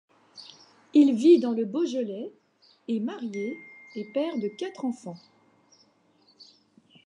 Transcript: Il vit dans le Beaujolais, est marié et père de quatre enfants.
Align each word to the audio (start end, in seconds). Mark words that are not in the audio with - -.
Il 0.95 1.13
vit 1.13 1.39
dans 1.39 1.51
le 1.51 1.63
Beaujolais, 1.63 2.31
est 2.87 2.99
marié 2.99 3.55
et 3.93 4.05
père 4.13 4.35
de 4.39 4.47
quatre 4.47 4.83
enfants. 4.83 5.19